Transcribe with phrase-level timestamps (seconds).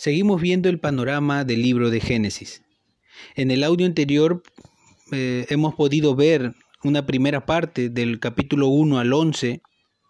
[0.00, 2.62] Seguimos viendo el panorama del libro de Génesis.
[3.34, 4.42] En el audio anterior
[5.12, 9.60] eh, hemos podido ver una primera parte del capítulo 1 al 11,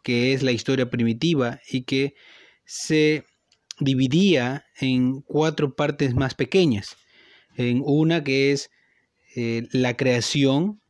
[0.04, 2.14] que es la historia primitiva y que
[2.64, 3.24] se
[3.80, 6.96] dividía en cuatro partes más pequeñas.
[7.56, 8.70] En una que es
[9.34, 10.80] eh, la creación,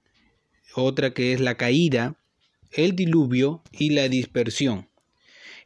[0.75, 2.19] otra que es la caída,
[2.71, 4.90] el diluvio y la dispersión.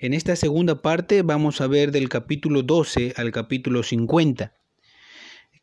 [0.05, 4.53] En esta segunda parte vamos a ver del capítulo 12 al capítulo 50,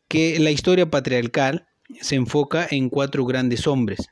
[0.08, 1.68] que la historia patriarcal
[2.00, 4.08] se enfoca en cuatro grandes hombres.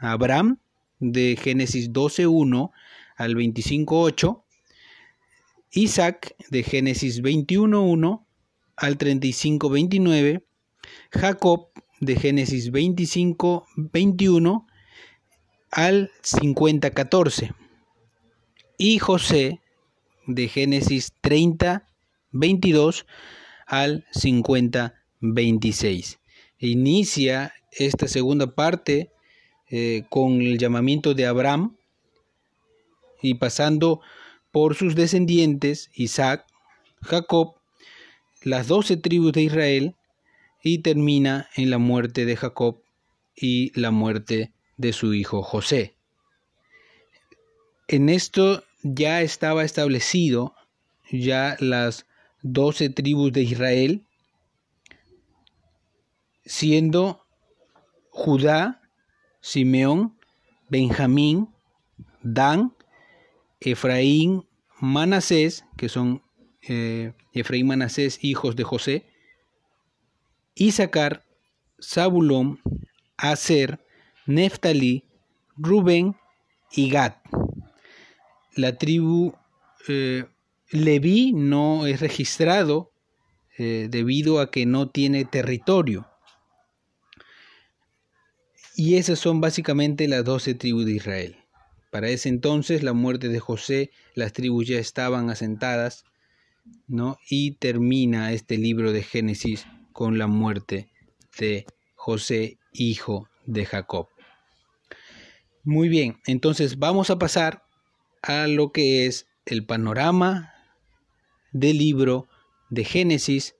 [0.00, 0.58] Abraham,
[0.98, 2.72] de Génesis 12.1
[3.14, 4.42] al 25.8,
[5.70, 8.24] Isaac, de Génesis 21.1
[8.74, 10.42] al 35.29,
[11.12, 11.68] Jacob,
[12.00, 14.66] de Génesis 25.21
[15.70, 17.54] al 50.14,
[18.76, 19.60] y José,
[20.28, 23.04] de Génesis 30.22
[23.66, 26.18] al 50.26.
[26.60, 29.10] Inicia esta segunda parte
[29.70, 31.76] eh, con el llamamiento de Abraham
[33.20, 34.00] y pasando
[34.52, 36.46] por sus descendientes, Isaac,
[37.02, 37.56] Jacob,
[38.42, 39.96] las doce tribus de Israel,
[40.62, 42.82] y termina en la muerte de Jacob
[43.34, 45.94] y la muerte de su hijo José.
[47.86, 50.54] En esto ya estaba establecido
[51.10, 52.06] ya las
[52.42, 54.06] doce tribus de Israel,
[56.44, 57.24] siendo
[58.10, 58.82] Judá,
[59.40, 60.18] Simeón,
[60.68, 61.48] Benjamín,
[62.22, 62.74] Dan,
[63.60, 64.46] Efraín,
[64.80, 66.22] Manasés, que son
[66.62, 69.06] eh, Efraín Manasés, hijos de José,
[70.54, 71.24] Isaacar,
[71.80, 72.60] Zabulón,
[73.16, 73.84] Aser,
[74.26, 75.04] Neftalí,
[75.56, 76.16] Rubén
[76.72, 77.14] y Gad.
[78.58, 79.36] La tribu
[79.86, 80.24] eh,
[80.72, 82.90] Leví no es registrado
[83.56, 86.08] eh, debido a que no tiene territorio.
[88.74, 91.36] Y esas son básicamente las doce tribus de Israel.
[91.92, 96.02] Para ese entonces, la muerte de José, las tribus ya estaban asentadas,
[96.88, 97.16] ¿no?
[97.30, 100.90] Y termina este libro de Génesis con la muerte
[101.38, 104.08] de José, hijo de Jacob.
[105.62, 107.67] Muy bien, entonces vamos a pasar
[108.22, 110.52] a lo que es el panorama
[111.52, 112.28] del libro
[112.70, 113.56] de Génesis,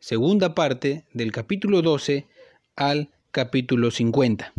[0.00, 2.26] segunda parte del capítulo 12
[2.76, 4.52] al capítulo 50.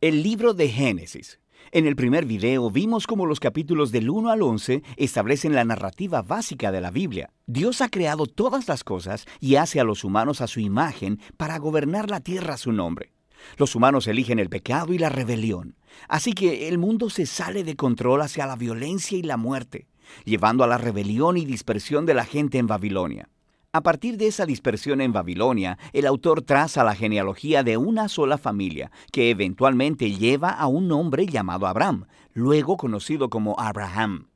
[0.00, 1.40] El libro de Génesis.
[1.72, 6.22] En el primer video vimos cómo los capítulos del 1 al 11 establecen la narrativa
[6.22, 7.32] básica de la Biblia.
[7.46, 11.58] Dios ha creado todas las cosas y hace a los humanos a su imagen para
[11.58, 13.12] gobernar la tierra a su nombre.
[13.56, 15.76] Los humanos eligen el pecado y la rebelión.
[16.08, 19.88] Así que el mundo se sale de control hacia la violencia y la muerte,
[20.24, 23.28] llevando a la rebelión y dispersión de la gente en Babilonia.
[23.74, 28.38] A partir de esa dispersión en Babilonia, el autor traza la genealogía de una sola
[28.38, 34.28] familia, que eventualmente lleva a un hombre llamado Abraham, luego conocido como Abraham.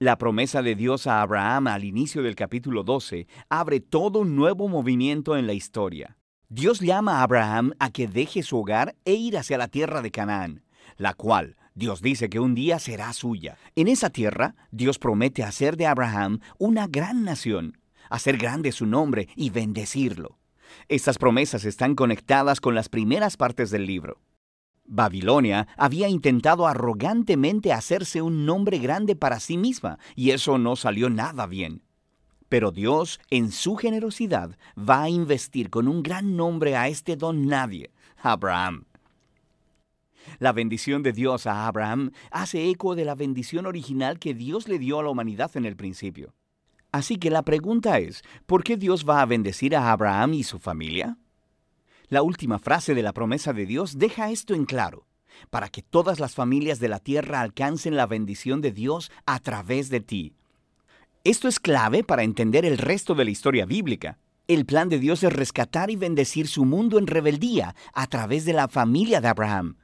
[0.00, 4.66] La promesa de Dios a Abraham al inicio del capítulo 12 abre todo un nuevo
[4.66, 6.16] movimiento en la historia.
[6.48, 10.10] Dios llama a Abraham a que deje su hogar e ir hacia la tierra de
[10.10, 10.64] Canaán,
[10.96, 13.56] la cual Dios dice que un día será suya.
[13.76, 17.79] En esa tierra, Dios promete hacer de Abraham una gran nación,
[18.10, 20.38] hacer grande su nombre y bendecirlo.
[20.88, 24.20] Estas promesas están conectadas con las primeras partes del libro.
[24.84, 31.08] Babilonia había intentado arrogantemente hacerse un nombre grande para sí misma, y eso no salió
[31.08, 31.82] nada bien.
[32.48, 37.46] Pero Dios, en su generosidad, va a investir con un gran nombre a este don
[37.46, 38.86] nadie, Abraham.
[40.40, 44.80] La bendición de Dios a Abraham hace eco de la bendición original que Dios le
[44.80, 46.34] dio a la humanidad en el principio.
[46.92, 50.58] Así que la pregunta es, ¿por qué Dios va a bendecir a Abraham y su
[50.58, 51.18] familia?
[52.08, 55.06] La última frase de la promesa de Dios deja esto en claro,
[55.50, 59.88] para que todas las familias de la tierra alcancen la bendición de Dios a través
[59.88, 60.34] de ti.
[61.22, 64.18] Esto es clave para entender el resto de la historia bíblica.
[64.48, 68.54] El plan de Dios es rescatar y bendecir su mundo en rebeldía a través de
[68.54, 69.76] la familia de Abraham.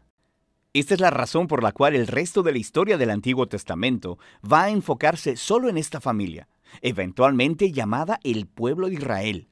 [0.73, 4.19] Esta es la razón por la cual el resto de la historia del Antiguo Testamento
[4.43, 6.49] va a enfocarse solo en esta familia
[6.82, 9.48] eventualmente llamada el pueblo de Israel.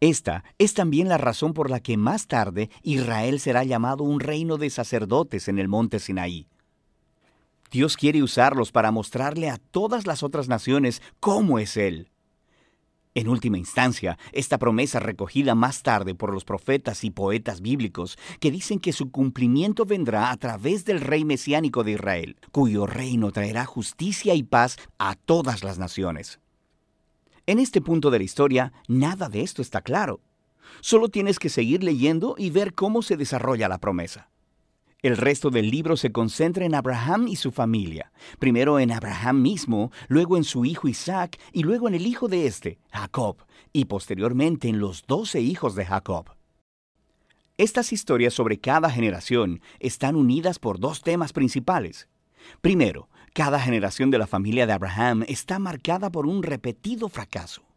[0.00, 4.58] Esta es también la razón por la que más tarde Israel será llamado un reino
[4.58, 6.46] de sacerdotes en el monte Sinaí.
[7.70, 12.10] Dios quiere usarlos para mostrarle a todas las otras naciones cómo es Él.
[13.16, 18.50] En última instancia, esta promesa recogida más tarde por los profetas y poetas bíblicos, que
[18.50, 23.66] dicen que su cumplimiento vendrá a través del rey mesiánico de Israel, cuyo reino traerá
[23.66, 26.40] justicia y paz a todas las naciones.
[27.46, 30.20] En este punto de la historia, nada de esto está claro.
[30.80, 34.28] Solo tienes que seguir leyendo y ver cómo se desarrolla la promesa.
[35.04, 39.92] El resto del libro se concentra en Abraham y su familia, primero en Abraham mismo,
[40.08, 43.36] luego en su hijo Isaac y luego en el hijo de este, Jacob,
[43.70, 46.30] y posteriormente en los doce hijos de Jacob.
[47.58, 52.08] Estas historias sobre cada generación están unidas por dos temas principales.
[52.62, 57.73] Primero, cada generación de la familia de Abraham está marcada por un repetido fracaso.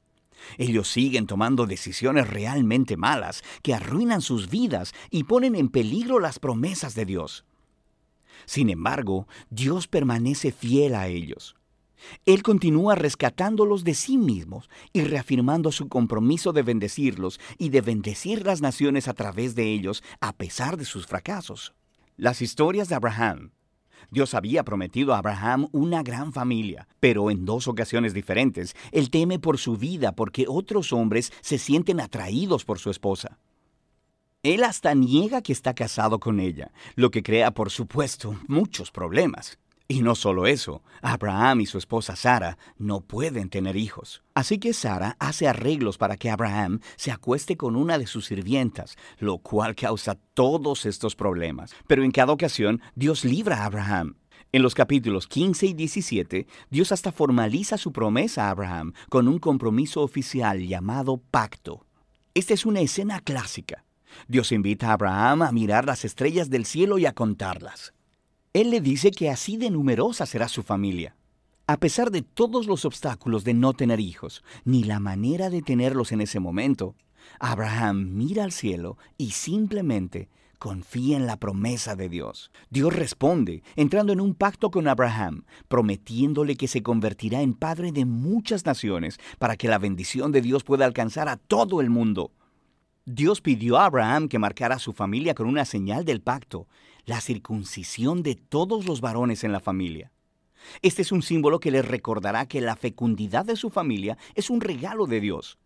[0.57, 6.39] Ellos siguen tomando decisiones realmente malas que arruinan sus vidas y ponen en peligro las
[6.39, 7.45] promesas de Dios.
[8.45, 11.55] Sin embargo, Dios permanece fiel a ellos.
[12.25, 18.45] Él continúa rescatándolos de sí mismos y reafirmando su compromiso de bendecirlos y de bendecir
[18.45, 21.73] las naciones a través de ellos a pesar de sus fracasos.
[22.15, 23.51] Las historias de Abraham,
[24.09, 29.39] Dios había prometido a Abraham una gran familia, pero en dos ocasiones diferentes, él teme
[29.39, 33.37] por su vida porque otros hombres se sienten atraídos por su esposa.
[34.43, 39.57] Él hasta niega que está casado con ella, lo que crea, por supuesto, muchos problemas.
[39.89, 44.21] Y no solo eso, Abraham y su esposa Sara no pueden tener hijos.
[44.33, 48.97] Así que Sara hace arreglos para que Abraham se acueste con una de sus sirvientas,
[49.17, 51.73] lo cual causa todos estos problemas.
[51.87, 54.17] Pero en cada ocasión, Dios libra a Abraham.
[54.51, 59.39] En los capítulos 15 y 17, Dios hasta formaliza su promesa a Abraham con un
[59.39, 61.85] compromiso oficial llamado pacto.
[62.33, 63.85] Esta es una escena clásica.
[64.27, 67.93] Dios invita a Abraham a mirar las estrellas del cielo y a contarlas.
[68.57, 71.15] Él le dice que así de numerosa será su familia.
[71.67, 76.11] A pesar de todos los obstáculos de no tener hijos, ni la manera de tenerlos
[76.11, 76.95] en ese momento,
[77.39, 82.49] Abraham mira al cielo y simplemente confía en la promesa de Dios.
[82.71, 88.05] Dios responde, entrando en un pacto con Abraham, prometiéndole que se convertirá en padre de
[88.05, 92.31] muchas naciones para que la bendición de Dios pueda alcanzar a todo el mundo.
[93.09, 96.67] Dios pidió a Abraham que marcara a su familia con una señal del pacto,
[97.05, 100.11] la circuncisión de todos los varones en la familia.
[100.81, 104.59] Este es un símbolo que les recordará que la fecundidad de su familia es un
[104.59, 105.57] regalo de Dios.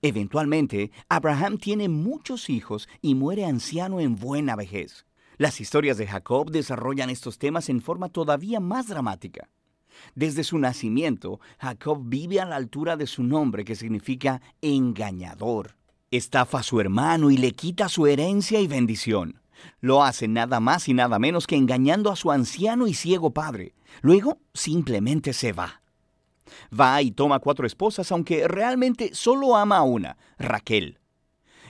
[0.00, 5.06] Eventualmente, Abraham tiene muchos hijos y muere anciano en buena vejez.
[5.38, 9.50] Las historias de Jacob desarrollan estos temas en forma todavía más dramática.
[10.14, 15.79] Desde su nacimiento, Jacob vive a la altura de su nombre que significa engañador.
[16.12, 19.40] Estafa a su hermano y le quita su herencia y bendición.
[19.80, 23.74] Lo hace nada más y nada menos que engañando a su anciano y ciego padre.
[24.02, 25.82] Luego simplemente se va.
[26.78, 30.98] Va y toma cuatro esposas, aunque realmente solo ama a una, Raquel.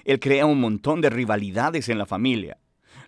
[0.07, 2.57] Él crea un montón de rivalidades en la familia.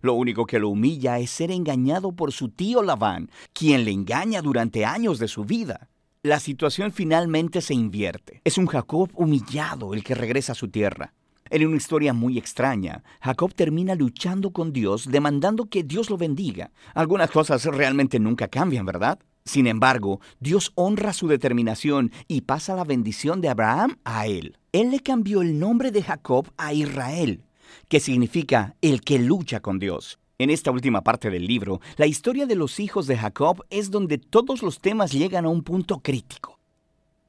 [0.02, 4.43] Lo único que lo humilla es ser engañado por su tío Labán, quien le engaña
[4.43, 5.88] durante años de su vida.
[6.23, 8.43] La situación finalmente se invierte.
[8.44, 11.14] Es un Jacob humillado el que regresa a su tierra.
[11.52, 16.70] En una historia muy extraña, Jacob termina luchando con Dios, demandando que Dios lo bendiga.
[16.94, 19.19] Algunas cosas realmente nunca cambian, ¿verdad?
[19.44, 24.56] Sin embargo, Dios honra su determinación y pasa la bendición de Abraham a él.
[24.72, 27.44] Él le cambió el nombre de Jacob a Israel,
[27.88, 30.19] que significa el que lucha con Dios.
[30.38, 34.17] En esta última parte del libro, la historia de los hijos de Jacob es donde
[34.17, 36.61] todos los temas llegan a un punto crítico.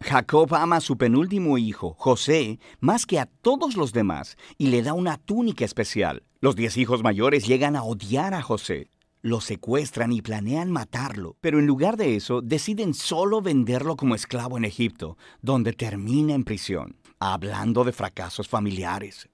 [0.04, 4.84] Jacob ama a su penúltimo hijo, José, más que a todos los demás y le
[4.84, 6.24] da una túnica especial.
[6.42, 8.90] Los diez hijos mayores llegan a odiar a José.
[9.22, 14.58] Lo secuestran y planean matarlo, pero en lugar de eso deciden solo venderlo como esclavo
[14.58, 19.30] en Egipto, donde termina en prisión, hablando de fracasos familiares.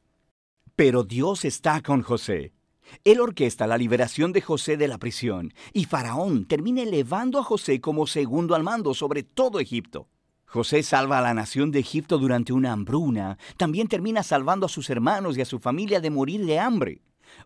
[0.75, 2.53] Pero Dios está con José.
[3.03, 7.81] Él orquesta la liberación de José de la prisión y Faraón termina elevando a José
[7.81, 10.07] como segundo al mando sobre todo Egipto.
[10.51, 13.37] José salva a la nación de Egipto durante una hambruna.
[13.55, 17.03] También termina salvando a sus hermanos y a su familia de morir de hambre.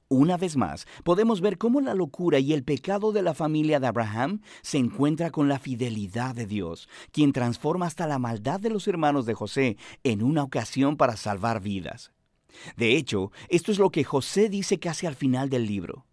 [0.07, 3.87] Una vez más, podemos ver cómo la locura y el pecado de la familia de
[3.87, 8.87] Abraham se encuentra con la fidelidad de Dios, quien transforma hasta la maldad de los
[8.87, 12.13] hermanos de José en una ocasión para salvar vidas.
[12.77, 16.05] De hecho, esto es lo que José dice casi al final del libro.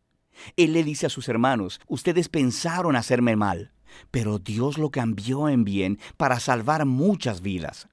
[0.56, 3.70] Él le dice a sus hermanos, ustedes pensaron hacerme mal,
[4.10, 7.88] pero Dios lo cambió en bien para salvar muchas vidas.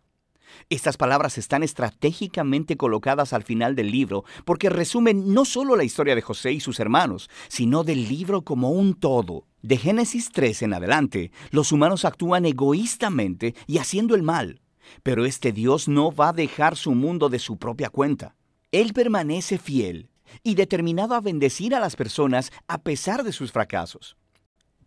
[0.69, 6.15] Estas palabras están estratégicamente colocadas al final del libro porque resumen no solo la historia
[6.15, 9.45] de José y sus hermanos, sino del libro como un todo.
[9.61, 14.61] De Génesis 3 en adelante, los humanos actúan egoístamente y haciendo el mal.
[15.03, 18.35] Pero este Dios no va a dejar su mundo de su propia cuenta.
[18.71, 20.09] Él permanece fiel
[20.43, 24.17] y determinado a bendecir a las personas a pesar de sus fracasos.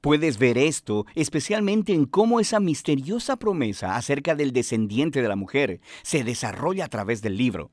[0.00, 5.80] Puedes ver esto especialmente en cómo esa misteriosa promesa acerca del descendiente de la mujer
[6.02, 7.70] se desarrolla a través del libro.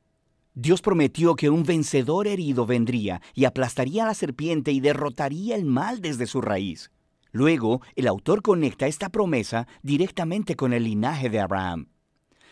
[0.54, 5.64] Dios prometió que un vencedor herido vendría y aplastaría a la serpiente y derrotaría el
[5.64, 6.92] mal desde su raíz.
[7.32, 11.90] Luego, el autor conecta esta promesa directamente con el linaje de Abraham.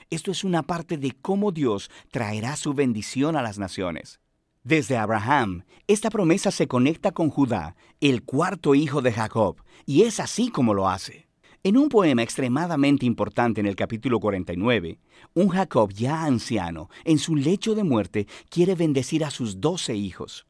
[0.09, 4.19] Esto es una parte de cómo Dios traerá su bendición a las naciones.
[4.65, 10.19] Desde Abraham, esta promesa se conecta con Judá, el cuarto hijo de Jacob, y es
[10.19, 11.27] así como lo hace.
[11.61, 14.97] En un poema extremadamente importante en el capítulo 49,
[15.35, 20.47] un Jacob ya anciano, en su lecho de muerte, quiere bendecir a sus doce hijos.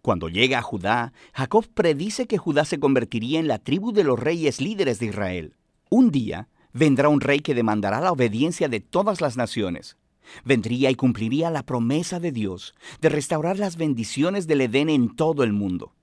[0.00, 4.18] Cuando llega a Judá, Jacob predice que Judá se convertiría en la tribu de los
[4.18, 5.56] reyes líderes de Israel.
[5.90, 9.98] Un día vendrá un rey que demandará la obediencia de todas las naciones.
[10.44, 15.42] Vendría y cumpliría la promesa de Dios de restaurar las bendiciones del Edén en todo
[15.42, 15.94] el mundo.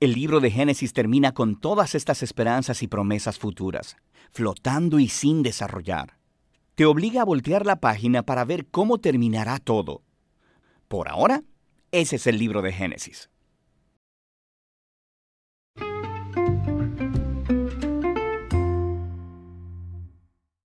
[0.00, 3.96] El libro de Génesis termina con todas estas esperanzas y promesas futuras,
[4.30, 6.18] flotando y sin desarrollar.
[6.74, 10.02] Te obliga a voltear la página para ver cómo terminará todo.
[10.88, 11.44] Por ahora,
[11.92, 13.30] ese es el libro de Génesis.